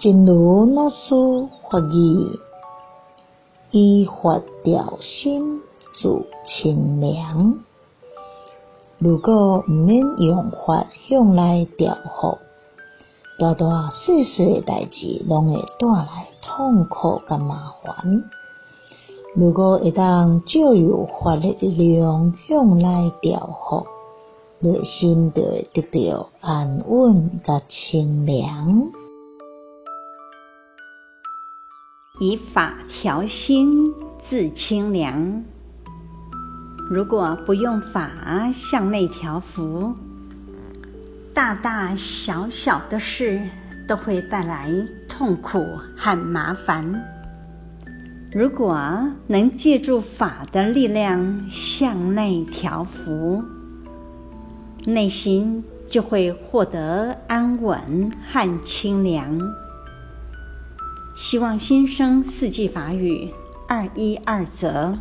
[0.00, 0.96] 真如老师
[1.68, 2.38] 法语，
[3.72, 5.60] 依法调心
[5.92, 7.58] 自清凉。
[8.98, 12.38] 如果毋免用法向来调伏，
[13.40, 18.22] 大大细细代志拢会带来痛苦甲麻烦。
[19.34, 23.84] 如果会当借由法的力量向来调伏，
[24.60, 28.92] 内心就会得到安稳甲清凉。
[32.20, 35.44] 以法调心自清凉。
[36.90, 39.94] 如果不用法向内调伏，
[41.32, 43.40] 大大小小的事
[43.86, 44.72] 都会带来
[45.08, 47.04] 痛苦和麻烦。
[48.32, 53.44] 如果能借助法的力量向内调伏，
[54.84, 59.38] 内心就会获得安稳和清凉。
[61.18, 63.34] 希望新生四季法语
[63.66, 64.96] 二一二则。